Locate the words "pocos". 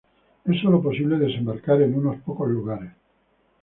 2.23-2.49